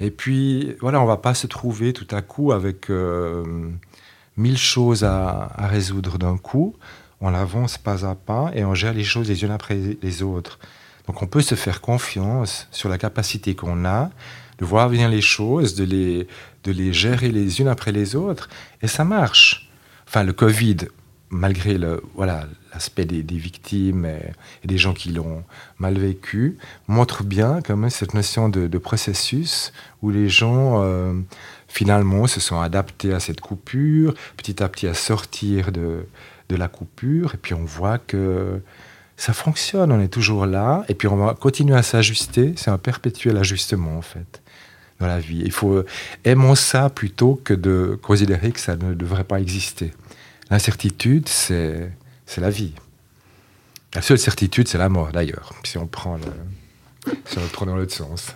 et 0.00 0.10
puis 0.10 0.76
voilà, 0.80 1.00
on 1.00 1.06
va 1.06 1.16
pas 1.16 1.34
se 1.34 1.46
trouver 1.48 1.92
tout 1.92 2.06
à 2.12 2.22
coup 2.22 2.52
avec 2.52 2.88
mille 4.36 4.56
choses 4.56 5.02
à, 5.02 5.50
à 5.56 5.66
résoudre 5.66 6.18
d'un 6.18 6.36
coup. 6.36 6.76
On 7.20 7.34
avance 7.34 7.78
pas 7.78 8.06
à 8.06 8.14
pas 8.14 8.52
et 8.54 8.64
on 8.64 8.74
gère 8.74 8.92
les 8.92 9.02
choses 9.02 9.28
les 9.28 9.42
unes 9.42 9.50
après 9.50 9.76
les 10.00 10.22
autres. 10.22 10.60
Donc 11.08 11.22
on 11.22 11.26
peut 11.26 11.40
se 11.40 11.54
faire 11.54 11.80
confiance 11.80 12.68
sur 12.70 12.88
la 12.88 12.98
capacité 12.98 13.56
qu'on 13.56 13.84
a 13.84 14.10
de 14.58 14.64
voir 14.64 14.90
bien 14.90 15.08
les 15.08 15.22
choses, 15.22 15.74
de 15.74 15.84
les, 15.84 16.28
de 16.64 16.72
les 16.72 16.92
gérer 16.92 17.30
les 17.30 17.60
unes 17.60 17.68
après 17.68 17.92
les 17.92 18.14
autres, 18.14 18.48
et 18.82 18.88
ça 18.88 19.04
marche. 19.04 19.70
Enfin, 20.06 20.22
le 20.22 20.32
Covid, 20.32 20.76
malgré 21.30 21.78
le, 21.78 22.02
voilà, 22.14 22.46
l'aspect 22.72 23.04
des, 23.06 23.22
victimes 23.22 24.04
et, 24.04 24.32
des 24.66 24.76
gens 24.76 24.92
qui 24.92 25.10
l'ont 25.10 25.44
mal 25.78 25.96
vécu, 25.98 26.58
montre 26.88 27.24
bien 27.24 27.60
quand 27.64 27.76
même 27.76 27.90
cette 27.90 28.14
notion 28.14 28.48
de, 28.48 28.66
de 28.66 28.78
processus 28.78 29.72
où 30.02 30.10
les 30.10 30.28
gens 30.28 30.82
euh, 30.82 31.14
finalement 31.68 32.26
se 32.26 32.40
sont 32.40 32.60
adaptés 32.60 33.14
à 33.14 33.20
cette 33.20 33.40
coupure, 33.40 34.14
petit 34.36 34.62
à 34.62 34.68
petit 34.68 34.86
à 34.86 34.94
sortir 34.94 35.72
de, 35.72 36.06
de 36.48 36.56
la 36.56 36.68
coupure, 36.68 37.34
et 37.34 37.38
puis 37.38 37.54
on 37.54 37.64
voit 37.64 37.98
que 37.98 38.60
ça 39.18 39.32
fonctionne, 39.32 39.90
on 39.92 40.00
est 40.00 40.08
toujours 40.08 40.46
là, 40.46 40.84
et 40.88 40.94
puis 40.94 41.08
on 41.08 41.16
va 41.16 41.34
continuer 41.34 41.76
à 41.76 41.82
s'ajuster, 41.82 42.54
c'est 42.56 42.70
un 42.70 42.78
perpétuel 42.78 43.36
ajustement 43.36 43.98
en 43.98 44.02
fait 44.02 44.40
dans 45.00 45.08
la 45.08 45.18
vie. 45.18 45.42
Il 45.44 45.52
faut 45.52 45.84
aimons 46.24 46.54
ça 46.54 46.88
plutôt 46.88 47.40
que 47.44 47.52
de 47.52 47.98
considérer 48.00 48.52
que 48.52 48.60
ça 48.60 48.76
ne 48.76 48.94
devrait 48.94 49.24
pas 49.24 49.40
exister. 49.40 49.92
L'incertitude, 50.50 51.28
c'est 51.28 51.90
la 52.38 52.50
vie. 52.50 52.72
La 53.94 54.02
seule 54.02 54.18
certitude, 54.18 54.68
c'est 54.68 54.78
la 54.78 54.88
mort 54.88 55.10
d'ailleurs, 55.12 55.52
si 55.64 55.78
on 55.78 55.86
prend 55.86 56.16
si 57.26 57.38
on 57.38 57.42
le 57.42 57.48
prend 57.48 57.66
dans 57.66 57.76
l'autre 57.76 57.94
sens. 57.94 58.34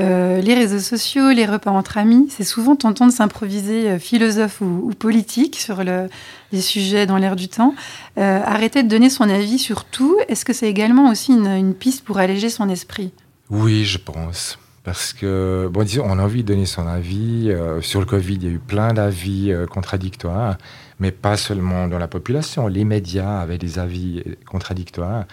Euh, 0.00 0.40
les 0.40 0.54
réseaux 0.54 0.78
sociaux, 0.78 1.30
les 1.30 1.44
repas 1.44 1.70
entre 1.70 1.98
amis, 1.98 2.26
c'est 2.30 2.44
souvent 2.44 2.76
tentant 2.76 3.06
de 3.06 3.12
s'improviser 3.12 3.90
euh, 3.90 3.98
philosophe 3.98 4.62
ou, 4.62 4.90
politique 4.98 5.56
sur 5.56 5.84
le, 5.84 6.08
les 6.50 6.62
sujets 6.62 7.04
dans 7.04 7.18
l'air 7.18 7.36
du 7.36 7.48
temps. 7.48 7.74
Euh, 8.16 8.40
arrêter 8.42 8.82
de 8.82 8.88
donner 8.88 9.10
son 9.10 9.28
avis 9.28 9.58
sur 9.58 9.84
tout, 9.84 10.16
est-ce 10.28 10.46
que 10.46 10.54
c'est 10.54 10.68
également 10.68 11.10
aussi 11.10 11.32
une, 11.32 11.74
piste 11.74 12.04
pour 12.04 12.18
alléger 12.18 12.48
son 12.48 12.68
esprit? 12.70 13.12
Oui, 13.50 13.84
je 13.84 13.98
pense. 13.98 14.58
Parce 14.82 15.12
que, 15.12 15.68
bon, 15.70 15.84
disons, 15.84 16.04
on 16.06 16.18
a 16.18 16.22
envie 16.22 16.42
de 16.42 16.48
donner 16.48 16.66
son 16.66 16.86
avis. 16.86 17.54
Sur 17.82 18.00
le 18.00 18.06
Covid, 18.06 18.34
il 18.34 18.44
y 18.44 18.46
a 18.48 18.50
eu 18.50 18.58
plein 18.58 18.92
d'avis 18.92 19.52
contradictoires, 19.70 20.58
mais 20.98 21.12
pas 21.12 21.36
seulement 21.36 21.86
dans 21.86 21.98
la 21.98 22.08
population. 22.08 22.66
Les 22.66 22.84
médias 22.84 23.40
avaient 23.40 23.58
des 23.58 23.78
avis 23.78 24.24
contradictoires. 24.44 25.26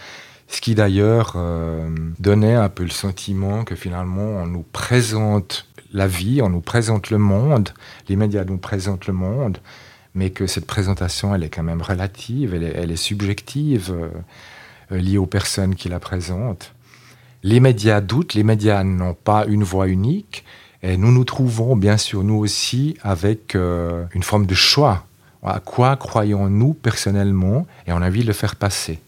Ce 0.49 0.61
qui 0.61 0.73
d'ailleurs 0.73 1.33
euh, 1.35 1.87
donnait 2.17 2.55
un 2.55 2.69
peu 2.69 2.83
le 2.83 2.89
sentiment 2.89 3.63
que 3.63 3.75
finalement 3.75 4.23
on 4.23 4.47
nous 4.47 4.65
présente 4.73 5.67
la 5.93 6.07
vie, 6.07 6.41
on 6.41 6.49
nous 6.49 6.59
présente 6.59 7.11
le 7.11 7.19
monde, 7.19 7.69
les 8.09 8.15
médias 8.15 8.43
nous 8.45 8.57
présentent 8.57 9.05
le 9.05 9.13
monde, 9.13 9.59
mais 10.15 10.31
que 10.31 10.47
cette 10.47 10.65
présentation 10.65 11.35
elle 11.35 11.43
est 11.43 11.49
quand 11.49 11.63
même 11.63 11.83
relative, 11.83 12.55
elle 12.55 12.91
est, 12.91 12.95
subjective, 12.95 13.93
euh, 14.91 14.97
liée 14.97 15.19
aux 15.19 15.27
personnes 15.27 15.75
qui 15.75 15.87
la 15.87 15.99
présentent. 15.99 16.73
Les 17.43 17.59
médias 17.59 18.01
doutent, 18.01 18.33
les 18.33 18.43
médias 18.43 18.83
n'ont 18.83 19.13
pas 19.13 19.45
une 19.45 19.63
voix 19.63 19.87
unique, 19.87 20.43
et 20.81 20.97
nous 20.97 21.11
nous 21.11 21.25
trouvons 21.25 21.75
bien 21.75 21.97
sûr 21.97 22.23
nous 22.23 22.35
aussi 22.35 22.97
avec 23.03 23.53
euh, 23.53 24.05
une 24.15 24.23
forme 24.23 24.47
de 24.47 24.55
choix. 24.55 25.05
À 25.43 25.59
quoi 25.59 25.95
croyons-nous 25.95 26.73
personnellement 26.73 27.67
et 27.85 27.93
on 27.93 28.01
a 28.01 28.07
envie 28.07 28.23
de 28.23 28.27
le 28.27 28.33
faire 28.33 28.55
passer. 28.55 28.99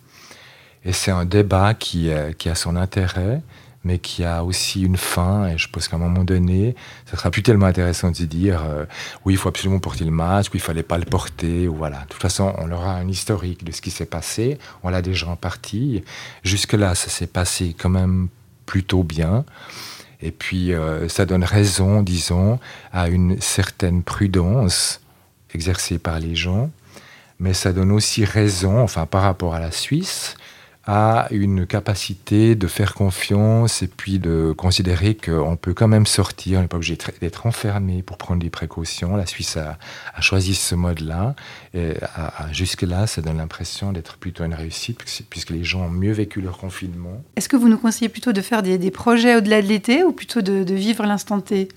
Et 0.84 0.94
c'est 0.94 1.12
un 1.12 1.26
débat 1.26 1.74
qui, 1.74 2.10
euh, 2.10 2.32
qui 2.34 2.50
a 2.50 2.56
son 2.56 2.76
intérêt, 2.76 3.42
mais 3.84 4.00
qui 4.00 4.24
a 4.24 4.44
aussi 4.44 4.82
une 4.84 4.98
fin. 4.98 5.48
Et 5.48 5.58
je 5.58 5.70
pense 5.70 5.88
qu'à 5.88 5.96
un 5.96 6.00
moment 6.00 6.24
donné, 6.24 6.76
ça 7.06 7.18
sera 7.18 7.32
plus 7.32 7.44
tellement 7.44 7.68
intéressant 7.68 8.12
de 8.12 8.16
se 8.16 8.24
dire 8.24 8.64
euh, 8.66 8.86
oui, 9.26 9.34
il 9.34 9.38
faut 9.38 9.50
absolument 9.50 9.80
porter 9.80 10.06
le 10.06 10.12
masque, 10.12 10.54
ou 10.54 10.58
il 10.58 10.62
fallait 10.62 10.84
pas 10.84 10.98
le 10.98 11.06
porter, 11.06 11.68
ou 11.68 11.76
voilà. 11.76 12.02
De 12.02 12.08
toute 12.10 12.22
façon, 12.22 12.54
on 12.58 12.72
aura 12.72 12.94
un 12.94 13.08
historique 13.08 13.64
de 13.64 13.72
ce 13.72 13.82
qui 13.82 13.92
s'est 13.92 14.06
passé. 14.06 14.58
On 14.84 14.90
l'a 14.90 15.02
déjà 15.02 15.28
en 15.28 15.36
partie. 15.36 16.04
Jusque-là, 16.44 16.96
ça 16.96 17.10
s'est 17.10 17.28
passé 17.28 17.76
quand 17.78 17.90
même 17.90 18.28
plutôt 18.66 19.04
bien. 19.04 19.46
Et 20.22 20.32
puis, 20.32 20.74
euh, 20.74 21.08
ça 21.10 21.26
donne 21.26 21.44
raison, 21.44 22.04
disons, 22.04 22.60
à 22.92 23.10
une 23.10 23.42
certaine 23.42 24.04
prudence 24.04 25.02
exercée 25.54 25.98
par 25.98 26.20
les 26.20 26.36
gens. 26.36 26.70
Mais 27.40 27.54
ça 27.54 27.74
donne 27.74 27.92
aussi 27.92 28.24
raison, 28.24 28.80
enfin, 28.80 29.08
par 29.08 29.24
rapport 29.24 29.56
à 29.56 29.60
la 29.60 29.72
Suisse, 29.72 30.36
a 30.88 31.28
une 31.32 31.68
capacité 31.68 32.56
de 32.56 32.68
faire 32.68 32.96
confiance 32.96 33.84
et 33.84 33.88
puis 33.88 34.18
de 34.18 34.54
considérer 34.58 35.16
qu'on 35.16 35.56
peut 35.56 35.74
quand 35.74 35.88
même 35.88 36.08
sortir, 36.08 36.58
on 36.58 36.62
n'est 36.64 36.68
pas 36.68 36.78
obligé 36.78 36.98
d'être 37.22 37.46
enfermé 37.46 38.02
pour 38.02 38.18
prendre 38.18 38.42
des 38.42 38.50
précautions. 38.50 39.16
La 39.16 39.28
Suisse 39.28 39.58
a, 39.58 39.78
a 40.16 40.22
choisi 40.22 40.56
ce 40.56 40.74
mode-là. 40.74 41.36
Et 41.74 41.94
jusque-là, 42.52 43.06
ça 43.06 43.22
donne 43.22 43.38
l'impression 43.38 43.92
d'être 43.92 44.18
plutôt 44.18 44.44
une 44.44 44.56
réussite 44.56 45.00
puisque, 45.30 45.52
les 45.52 45.64
gens 45.64 45.82
ont 45.86 45.90
mieux 45.90 46.14
vécu 46.14 46.42
leur 46.42 46.58
confinement. 46.58 47.22
Est-ce 47.36 47.50
que 47.50 47.58
vous 47.58 47.70
nous 47.70 47.78
conseillez 47.78 48.10
plutôt 48.10 48.32
de 48.32 48.42
faire 48.42 48.64
des, 48.64 48.78
des 48.78 48.92
projets 48.92 49.36
au-delà 49.36 49.62
de 49.62 49.68
l'été 49.68 50.04
ou 50.04 50.14
plutôt 50.14 50.42
de, 50.42 50.64
de 50.64 50.74
vivre 50.74 51.06
l'instant 51.06 51.42
T? 51.42 51.68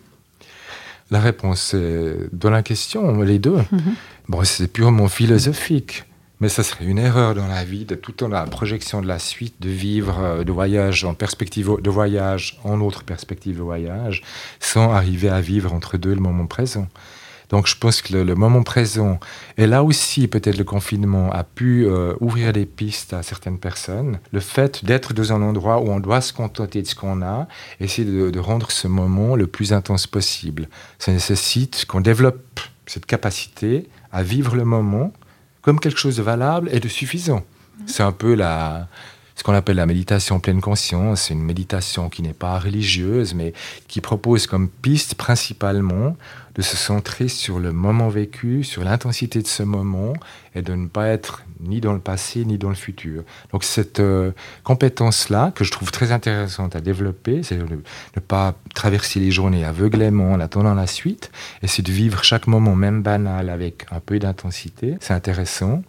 La 1.11 1.20
réponse 1.20 1.75
est 1.75 2.16
dans 2.32 2.50
la 2.50 2.62
question, 2.62 3.20
les 3.20 3.38
deux. 3.38 3.58
Mhm. 3.70 3.94
Bon, 4.28 4.42
c'est 4.44 4.68
purement 4.68 5.08
philosophique. 5.08 6.04
Mais 6.45 6.51
ça 6.51 6.63
serait 6.63 6.85
une 6.85 6.99
erreur 6.99 7.35
dans 7.35 7.47
la 7.47 7.65
vie, 7.65 7.87
de 7.87 7.95
tout 7.95 8.23
en 8.23 8.29
la 8.29 8.45
projection 8.45 9.01
de 9.01 9.07
la 9.07 9.19
suite, 9.19 9.55
de 9.63 9.71
vivre 9.71 10.19
euh, 10.21 10.45
de 10.45 10.53
voyage 10.53 11.03
en 11.07 11.15
perspective 11.15 11.79
de 11.81 11.89
voyage, 11.89 12.61
en 12.65 12.83
autre 12.83 13.03
perspective 13.03 13.57
de 13.57 13.63
voyage, 13.63 14.23
sans 14.61 14.93
arriver 14.93 15.31
à 15.31 15.41
vivre 15.41 15.73
entre 15.73 15.97
deux 15.97 16.15
le 16.15 16.21
moment 16.21 16.45
présent. 16.45 16.87
Donc 17.49 17.67
je 17.67 17.75
pense 17.79 18.03
que 18.03 18.13
le, 18.13 18.35
moment 18.35 18.63
présent, 18.63 19.19
et 19.57 19.67
là 19.67 19.83
aussi 19.83 20.29
peut-être 20.29 20.59
le 20.59 20.65
confinement 20.65 21.33
a 21.33 21.45
pu 21.45 21.87
euh, 21.87 22.13
ouvrir 22.21 22.53
des 22.53 22.67
pistes 22.67 23.15
à 23.15 23.23
certaines 23.23 23.59
personnes, 23.59 24.19
le 24.31 24.41
fait 24.41 24.85
d'être 24.85 25.15
dans 25.15 25.33
un 25.33 25.41
endroit 25.41 25.81
où 25.81 25.89
on 25.89 25.99
doit 25.99 26.21
se 26.21 26.35
contenter 26.35 26.83
de 26.83 26.87
ce 26.87 26.95
qu'on 26.95 27.23
a, 27.23 27.49
essayer 27.81 28.07
de, 28.07 28.29
de 28.29 28.39
rendre 28.39 28.71
ce 28.71 28.87
moment 28.87 29.35
le 29.35 29.47
plus 29.47 29.73
intense 29.73 30.07
possible. 30.07 30.69
Ça 30.99 31.11
nécessite 31.11 31.87
qu'on 31.87 32.03
développe 32.03 32.61
cette 32.85 33.07
capacité 33.07 33.89
à 34.13 34.23
vivre 34.23 34.57
le 34.57 34.67
moment, 34.67 35.11
comme 35.64 35.80
quelque 35.80 35.99
chose 35.99 36.16
de 36.16 36.23
valable 36.23 36.68
et 36.73 36.80
de 36.80 36.88
suffisant. 36.88 37.44
C'est 37.87 38.02
un 38.02 38.12
peu 38.12 38.35
la, 38.35 38.88
ce 39.37 39.43
qu'on 39.43 39.55
appelle 39.55 39.76
la 39.76 39.87
méditation 39.87 40.41
pleine 40.41 40.61
conscience. 40.61 41.23
C'est 41.23 41.35
une 41.35 41.43
méditation 41.43 42.09
qui 42.09 42.23
n'est 42.23 42.33
pas 42.33 42.59
religieuse, 42.59 43.35
mais 43.35 43.53
qui 43.88 44.00
propose 44.00 44.47
comme 44.47 44.69
piste 44.69 45.17
principalement 45.17 46.17
de 46.55 46.62
se 46.62 46.76
centrer 46.76 47.26
sur 47.26 47.59
le 47.59 47.73
moment 47.73 48.09
vécu, 48.09 48.62
sur 48.62 48.85
l'intensité 48.85 49.43
de 49.43 49.47
ce 49.47 49.64
moment, 49.64 50.12
et 50.55 50.62
de 50.62 50.75
ne 50.75 50.87
pas 50.87 51.09
être 51.09 51.43
ni 51.61 51.81
dans 51.81 51.93
le 51.93 51.99
passé 51.99 52.45
ni 52.45 52.59
dans 52.59 52.69
le 52.69 52.76
futur. 52.76 53.25
Donc 53.50 53.64
cette 53.64 53.99
euh, 53.99 54.31
compétence-là, 54.62 55.53
que 55.53 55.64
je 55.64 55.73
trouve 55.73 55.91
très 55.91 56.12
intéressante 56.12 56.76
à 56.76 56.81
développer, 56.81 57.43
c'est 57.43 57.57
de 57.57 57.64
ne 57.64 58.21
pas 58.21 58.55
traverser 58.75 59.19
les 59.19 59.33
journées 59.33 59.64
aveuglément 59.64 60.33
en 60.33 60.41
attendant 60.41 60.75
la 60.75 60.87
suite, 60.87 61.33
et 61.62 61.67
c'est 61.67 61.83
de 61.83 61.91
vivre 61.91 62.23
chaque 62.23 62.47
moment, 62.47 62.76
même 62.76 63.03
banal, 63.03 63.50
avec 63.50 63.87
un 63.91 63.99
peu 63.99 64.21
d'intensité. 64.21 64.97
C'est 65.00 65.14
intéressant. 65.14 65.83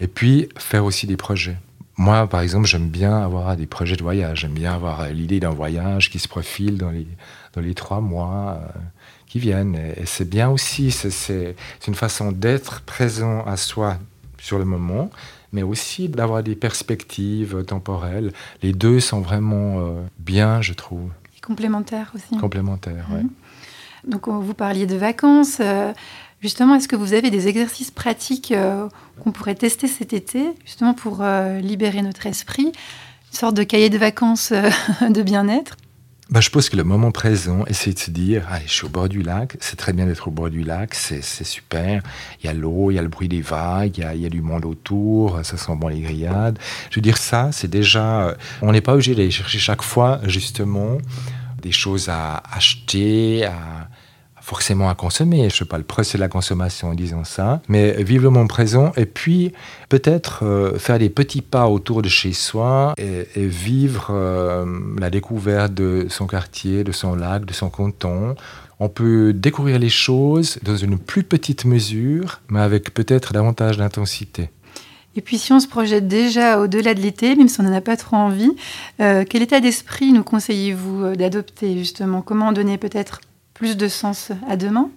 Et 0.00 0.06
puis 0.06 0.48
faire 0.58 0.84
aussi 0.84 1.06
des 1.06 1.16
projets. 1.16 1.56
Moi, 2.00 2.26
par 2.26 2.40
exemple, 2.40 2.66
j'aime 2.66 2.88
bien 2.88 3.14
avoir 3.22 3.54
des 3.58 3.66
projets 3.66 3.94
de 3.94 4.02
voyage. 4.02 4.40
J'aime 4.40 4.54
bien 4.54 4.72
avoir 4.72 5.02
euh, 5.02 5.10
l'idée 5.10 5.38
d'un 5.38 5.50
voyage 5.50 6.08
qui 6.10 6.18
se 6.18 6.28
profile 6.28 6.78
dans 6.78 6.88
les, 6.90 7.06
dans 7.52 7.60
les 7.60 7.74
trois 7.74 8.00
mois 8.00 8.58
euh, 8.62 8.78
qui 9.26 9.38
viennent. 9.38 9.76
Et, 9.76 10.06
c'est 10.06 10.28
bien 10.28 10.48
aussi, 10.48 10.90
c'est- 10.92 11.54
une 11.86 11.94
façon 11.94 12.32
d'être 12.32 12.80
présent 12.80 13.44
à 13.44 13.58
soi 13.58 13.98
sur 14.38 14.58
le 14.58 14.64
moment, 14.64 15.10
mais 15.52 15.62
aussi 15.62 16.08
d'avoir 16.08 16.42
des 16.42 16.54
perspectives 16.56 17.64
temporelles. 17.66 18.32
Les 18.62 18.72
deux 18.72 18.98
sont 19.00 19.20
vraiment 19.20 19.80
euh, 19.80 20.00
bien, 20.18 20.62
je 20.62 20.72
trouve, 20.72 21.10
Complémentaire 21.46 22.12
aussi. 22.14 22.34
complémentaires. 22.38 23.06
ouais. 23.12 23.24
Donc 24.08 24.26
euh, 24.28 24.32
vous 24.32 24.54
parliez 24.54 24.86
de 24.86 24.96
vacances. 24.96 25.58
euh, 25.60 25.92
justement, 26.40 26.74
est-ce 26.74 26.88
que 26.88 26.96
vous 26.96 27.12
avez 27.12 27.30
des 27.30 27.48
exercices 27.48 27.90
pratiques 27.90 28.52
euh, 28.52 28.88
qu'on 29.22 29.32
pourrait 29.32 29.54
tester 29.54 29.86
cet 29.86 30.12
été, 30.12 30.44
justement 30.64 30.94
pour 30.94 31.18
euh, 31.20 31.60
libérer 31.60 32.02
notre 32.02 32.26
esprit 32.26 32.66
Une 32.66 33.38
sorte 33.38 33.56
de 33.56 33.62
cahier 33.62 33.90
de 33.90 33.98
vacances 33.98 34.52
euh, 34.52 34.70
de 35.10 35.22
bien-être? 35.22 35.76
Bah, 36.30 36.40
je 36.40 36.48
pense 36.48 36.68
que 36.68 36.76
le 36.76 36.84
moment 36.84 37.10
présent, 37.10 37.64
essayer 37.66 37.92
de 37.92 37.98
se 37.98 38.12
dire, 38.12 38.46
allez, 38.52 38.66
je 38.66 38.72
suis 38.72 38.86
au 38.86 38.88
bord 38.88 39.08
du 39.08 39.20
lac, 39.20 39.56
c'est 39.58 39.74
très 39.74 39.92
bien 39.92 40.06
d'être 40.06 40.28
au 40.28 40.30
bord 40.30 40.48
du 40.48 40.62
lac, 40.62 40.94
c'est 40.94 41.22
super. 41.22 42.04
Il 42.40 42.46
y 42.46 42.48
a 42.48 42.52
l'eau, 42.52 42.92
il 42.92 42.94
y 42.94 42.98
a 43.00 43.02
le 43.02 43.08
bruit 43.08 43.28
des 43.28 43.40
vagues, 43.40 43.98
il 43.98 44.04
y 44.04 44.06
a, 44.06 44.14
y 44.14 44.26
a 44.26 44.28
du 44.28 44.40
monde 44.40 44.64
autour, 44.64 45.40
ça 45.44 45.56
sent 45.56 45.72
bon 45.74 45.88
les 45.88 46.00
grillades. 46.00 46.56
Je 46.90 46.96
veux 46.96 47.02
dire, 47.02 47.18
ça, 47.18 47.50
c'est 47.50 47.68
déjà. 47.68 48.36
On 48.62 48.70
n'est 48.70 48.80
pas 48.80 48.92
obligé 48.92 49.16
d'aller 49.16 49.32
chercher 49.32 49.58
chaque 49.58 49.82
fois, 49.82 50.20
justement, 50.22 50.98
des 51.62 51.72
choses 51.72 52.08
à 52.08 52.44
acheter, 52.52 53.44
à 53.44 53.88
forcément 54.50 54.90
à 54.90 54.96
consommer. 54.96 55.42
Je 55.42 55.44
ne 55.44 55.58
fais 55.58 55.64
pas 55.64 55.78
le 55.78 55.84
procès 55.84 56.18
de 56.18 56.20
la 56.20 56.28
consommation 56.28 56.88
en 56.88 56.94
disant 56.94 57.22
ça, 57.22 57.62
mais 57.68 58.02
vivre 58.02 58.24
le 58.24 58.30
moment 58.30 58.48
présent 58.48 58.90
et 58.96 59.06
puis 59.06 59.52
peut-être 59.88 60.44
euh, 60.44 60.76
faire 60.76 60.98
des 60.98 61.08
petits 61.08 61.40
pas 61.40 61.68
autour 61.68 62.02
de 62.02 62.08
chez 62.08 62.32
soi 62.32 62.94
et, 62.98 63.26
vivre 63.36 64.08
euh, 64.10 64.66
la 64.98 65.08
découverte 65.08 65.72
de 65.72 66.06
son 66.10 66.26
quartier, 66.26 66.82
de 66.82 66.90
son 66.90 67.14
lac, 67.14 67.44
de 67.44 67.52
son 67.52 67.70
canton. 67.70 68.34
On 68.80 68.88
peut 68.88 69.32
découvrir 69.32 69.78
les 69.78 69.88
choses 69.88 70.58
dans 70.64 70.76
une 70.76 70.98
plus 70.98 71.22
petite 71.22 71.64
mesure, 71.64 72.40
mais 72.48 72.60
avec 72.60 72.92
peut-être 72.92 73.32
davantage 73.32 73.76
d'intensité. 73.76 74.50
Et 75.14 75.20
puis 75.20 75.38
si 75.38 75.52
on 75.52 75.60
se 75.60 75.68
projette 75.68 76.08
déjà 76.08 76.58
au-delà 76.58 76.94
de 76.94 77.00
l'été, 77.00 77.36
même 77.36 77.46
si 77.46 77.60
on 77.60 77.62
n'en 77.62 77.72
a 77.72 77.80
pas 77.80 77.96
trop 77.96 78.16
envie, 78.16 78.50
euh, 79.00 79.24
quel 79.28 79.42
état 79.42 79.60
d'esprit 79.60 80.12
nous 80.12 80.24
conseillez-vous 80.24 81.14
d'adopter 81.14 81.78
justement? 81.78 82.20
Comment 82.20 82.50
donner 82.50 82.78
peut-être 82.78 83.20
plus 83.60 83.76
de 83.76 83.88
sens 83.88 84.32
à 84.48 84.56
demain 84.56 84.88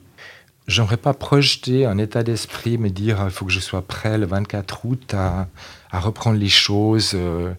J'aimerais 0.68 0.96
pas 0.96 1.14
projeter 1.14 1.86
un 1.86 1.98
état 1.98 2.24
d'esprit, 2.24 2.78
me 2.78 2.90
dire 2.90 3.20
il 3.26 3.30
faut 3.30 3.44
que 3.44 3.52
je 3.52 3.60
sois 3.60 3.82
prêt 3.82 4.18
le 4.18 4.26
24 4.26 4.86
août 4.86 5.14
à, 5.14 5.48
reprendre 5.92 6.40
les 6.40 6.48
choses 6.48 7.12
euh, 7.14 7.54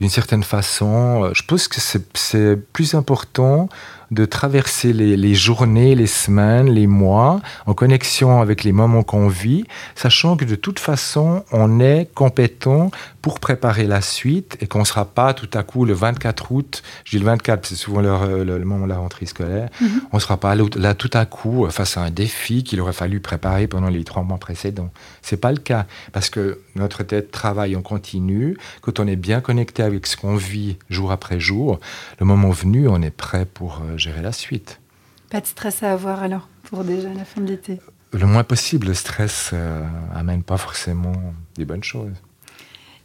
d'une 0.00 0.08
certaine 0.08 0.44
façon. 0.44 1.32
Je 1.34 1.42
pense 1.42 1.66
que 1.66 1.80
c'est 1.80 2.56
plus 2.72 2.94
important 2.94 3.68
de 4.10 4.24
traverser 4.24 4.92
les, 4.92 5.34
journées, 5.34 5.94
les 5.94 6.06
semaines, 6.06 6.68
les 6.68 6.86
mois 6.86 7.40
en 7.66 7.74
connexion 7.74 8.40
avec 8.40 8.64
les 8.64 8.72
moments 8.72 9.02
qu'on 9.02 9.28
vit, 9.28 9.64
sachant 9.94 10.36
que 10.36 10.44
de 10.44 10.54
toute 10.54 10.78
façon, 10.78 11.44
on 11.52 11.80
est 11.80 12.08
compétent 12.14 12.90
pour 13.22 13.40
préparer 13.40 13.86
la 13.86 14.00
suite 14.00 14.56
et 14.60 14.68
qu'on 14.68 14.80
ne 14.80 14.84
sera 14.84 15.04
pas 15.04 15.34
tout 15.34 15.50
à 15.54 15.64
coup 15.64 15.84
le 15.84 15.94
24 15.94 16.52
août, 16.52 16.82
je 17.04 17.12
dis 17.12 17.18
le 17.18 17.24
24, 17.24 17.66
c'est 17.66 17.74
souvent 17.74 18.00
le, 18.00 18.44
le, 18.44 18.64
moment 18.64 18.84
de 18.84 18.90
la 18.90 18.98
rentrée 18.98 19.26
scolaire, 19.26 19.68
mhm. 19.80 20.02
on 20.12 20.16
ne 20.16 20.20
sera 20.20 20.36
pas 20.36 20.54
là 20.54 20.94
tout 20.94 21.10
à 21.12 21.26
coup 21.26 21.68
face 21.70 21.96
à 21.96 22.02
un 22.02 22.10
défi 22.10 22.62
qu'il 22.62 22.80
aurait 22.80 22.92
fallu 22.92 23.18
préparer 23.18 23.66
pendant 23.66 23.88
les 23.88 24.04
trois 24.04 24.22
mois 24.22 24.38
précédents. 24.38 24.90
C'est 25.22 25.40
pas 25.40 25.50
le 25.50 25.58
cas 25.58 25.86
parce 26.12 26.30
que 26.30 26.60
notre 26.76 27.02
tête 27.02 27.32
travaille 27.32 27.74
en 27.74 27.82
continu. 27.82 28.56
Quand 28.80 29.00
on 29.00 29.06
est 29.06 29.16
bien 29.16 29.40
connecté 29.40 29.82
avec 29.82 30.06
ce 30.06 30.16
qu'on 30.16 30.36
vit 30.36 30.76
jour 30.88 31.10
après 31.10 31.40
jour, 31.40 31.80
le 32.20 32.26
moment 32.26 32.50
venu, 32.50 32.86
on 32.88 33.02
est 33.02 33.10
prêt 33.10 33.44
pour 33.44 33.82
euh, 33.82 33.95
gérer 33.98 34.22
la 34.22 34.32
suite. 34.32 34.80
Pas 35.30 35.40
de 35.40 35.46
stress 35.46 35.82
à 35.82 35.92
avoir 35.92 36.22
alors 36.22 36.48
pour 36.64 36.84
déjà 36.84 37.12
la 37.12 37.24
fin 37.24 37.40
de 37.40 37.46
l'été? 37.46 37.80
Le 38.12 38.26
moins 38.26 38.44
possible, 38.44 38.86
le 38.86 38.94
stress 38.94 39.50
euh, 39.52 39.84
amène 40.14 40.42
pas 40.42 40.56
forcément 40.56 41.34
des 41.56 41.64
bonnes 41.64 41.84
choses. 41.84 42.14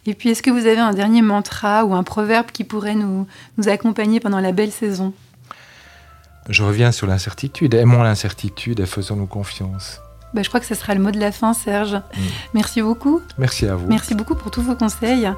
Et 0.05 0.13
puis, 0.13 0.29
est-ce 0.29 0.41
que 0.41 0.49
vous 0.49 0.65
avez 0.65 0.79
un 0.79 0.93
dernier 0.93 1.21
mantra 1.21 1.85
ou 1.85 1.93
un 1.93 2.03
proverbe 2.03 2.47
qui 2.51 2.63
pourrait 2.63 2.95
nous, 2.95 3.27
nous 3.57 3.69
accompagner 3.69 4.19
pendant 4.19 4.39
la 4.39 4.51
belle 4.51 4.71
saison? 4.71 5.13
Je 6.49 6.63
reviens 6.63 6.91
sur 6.91 7.07
l'incertitude. 7.07 7.73
Aimons 7.75 8.01
l'incertitude 8.01 8.79
et 8.79 8.85
faisons-nous 8.85 9.27
confiance. 9.27 9.99
Bah, 10.33 10.43
je 10.43 10.47
crois 10.47 10.59
que 10.59 10.65
ce 10.65 10.75
sera 10.75 10.93
le 10.93 11.01
mot 11.01 11.11
de 11.11 11.19
la 11.19 11.31
fin, 11.31 11.53
Serge. 11.53 11.93
Mm. 11.93 12.21
Merci 12.53 12.81
beaucoup. 12.81 13.21
Merci 13.37 13.67
à 13.67 13.75
vous. 13.75 13.87
Merci 13.87 14.15
beaucoup 14.15 14.35
pour 14.35 14.51
tous 14.51 14.61
vos 14.61 14.75
conseils. 14.75 15.29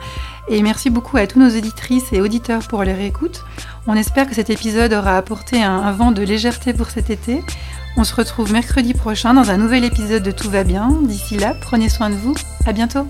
Et 0.50 0.62
merci 0.62 0.90
beaucoup 0.90 1.18
à 1.18 1.28
tous 1.28 1.40
nos 1.40 1.50
auditrices 1.50 2.12
et 2.14 2.22
auditeurs 2.22 2.62
pour 2.68 2.84
leur 2.84 3.00
écoute. 3.00 3.44
On 3.88 3.96
espère 3.96 4.28
que 4.28 4.36
cet 4.36 4.50
épisode 4.50 4.94
aura 4.94 5.18
apporté 5.18 5.64
un, 5.64 5.78
un 5.78 5.92
vent 5.92 6.12
de 6.12 6.22
légèreté 6.22 6.74
pour 6.74 6.90
cet 6.90 7.10
été. 7.10 7.44
On 7.96 8.04
se 8.04 8.16
retrouve 8.16 8.52
mercredi 8.52 8.94
prochain 8.94 9.34
dans 9.34 9.52
un 9.52 9.58
nouvel 9.58 9.84
épisode 9.84 10.24
de 10.24 10.32
Tout 10.32 10.50
va 10.50 10.64
bien. 10.64 10.90
D'ici 11.04 11.38
là, 11.38 11.56
prenez 11.60 11.90
soin 11.90 12.10
de 12.10 12.16
vous. 12.16 12.36
À 12.66 12.74
bientôt. 12.74 13.08